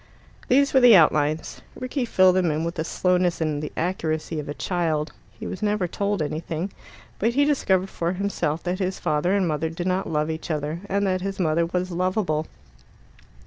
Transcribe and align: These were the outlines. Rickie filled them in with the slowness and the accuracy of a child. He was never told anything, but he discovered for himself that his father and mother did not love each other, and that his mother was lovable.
These 0.47 0.73
were 0.73 0.79
the 0.79 0.95
outlines. 0.95 1.61
Rickie 1.75 2.05
filled 2.05 2.35
them 2.35 2.49
in 2.49 2.63
with 2.63 2.73
the 2.73 2.83
slowness 2.83 3.39
and 3.39 3.61
the 3.61 3.71
accuracy 3.77 4.39
of 4.39 4.49
a 4.49 4.55
child. 4.55 5.11
He 5.39 5.45
was 5.45 5.61
never 5.61 5.87
told 5.87 6.23
anything, 6.23 6.71
but 7.19 7.35
he 7.35 7.45
discovered 7.45 7.91
for 7.91 8.13
himself 8.13 8.63
that 8.63 8.79
his 8.79 8.97
father 8.99 9.35
and 9.35 9.47
mother 9.47 9.69
did 9.69 9.85
not 9.85 10.09
love 10.09 10.31
each 10.31 10.49
other, 10.49 10.81
and 10.89 11.05
that 11.05 11.21
his 11.21 11.39
mother 11.39 11.67
was 11.67 11.91
lovable. 11.91 12.47